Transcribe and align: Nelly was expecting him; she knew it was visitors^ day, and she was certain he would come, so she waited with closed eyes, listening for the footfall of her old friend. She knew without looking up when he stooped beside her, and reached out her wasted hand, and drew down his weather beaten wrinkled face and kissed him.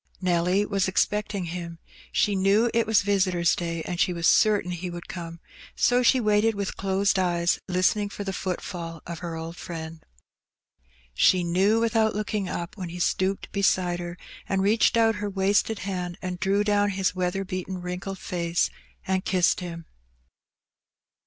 Nelly 0.19 0.65
was 0.65 0.87
expecting 0.87 1.43
him; 1.45 1.77
she 2.11 2.35
knew 2.35 2.71
it 2.73 2.87
was 2.87 3.03
visitors^ 3.03 3.55
day, 3.55 3.83
and 3.83 3.99
she 3.99 4.13
was 4.13 4.25
certain 4.27 4.71
he 4.71 4.89
would 4.89 5.07
come, 5.07 5.39
so 5.75 6.01
she 6.01 6.19
waited 6.19 6.55
with 6.55 6.75
closed 6.75 7.19
eyes, 7.19 7.59
listening 7.67 8.09
for 8.09 8.23
the 8.23 8.33
footfall 8.33 9.03
of 9.05 9.19
her 9.19 9.35
old 9.35 9.57
friend. 9.57 10.03
She 11.13 11.43
knew 11.43 11.79
without 11.79 12.15
looking 12.15 12.49
up 12.49 12.75
when 12.77 12.89
he 12.89 12.97
stooped 12.99 13.51
beside 13.51 13.99
her, 13.99 14.17
and 14.49 14.63
reached 14.63 14.97
out 14.97 15.17
her 15.21 15.29
wasted 15.29 15.77
hand, 15.85 16.17
and 16.19 16.39
drew 16.39 16.63
down 16.63 16.89
his 16.89 17.13
weather 17.13 17.45
beaten 17.45 17.79
wrinkled 17.79 18.17
face 18.17 18.71
and 19.05 19.23
kissed 19.23 19.59
him. 19.59 19.85